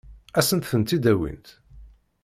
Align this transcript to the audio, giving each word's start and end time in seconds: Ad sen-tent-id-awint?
Ad 0.39 0.45
sen-tent-id-awint? 0.47 1.47